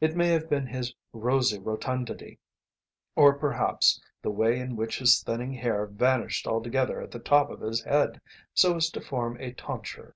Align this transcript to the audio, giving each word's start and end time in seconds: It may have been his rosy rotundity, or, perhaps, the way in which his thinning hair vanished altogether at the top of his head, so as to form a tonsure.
It 0.00 0.14
may 0.14 0.28
have 0.28 0.48
been 0.48 0.68
his 0.68 0.94
rosy 1.12 1.58
rotundity, 1.58 2.38
or, 3.16 3.34
perhaps, 3.36 4.00
the 4.22 4.30
way 4.30 4.60
in 4.60 4.76
which 4.76 5.00
his 5.00 5.20
thinning 5.20 5.54
hair 5.54 5.84
vanished 5.86 6.46
altogether 6.46 7.00
at 7.00 7.10
the 7.10 7.18
top 7.18 7.50
of 7.50 7.58
his 7.62 7.82
head, 7.82 8.20
so 8.54 8.76
as 8.76 8.88
to 8.90 9.00
form 9.00 9.36
a 9.40 9.52
tonsure. 9.54 10.14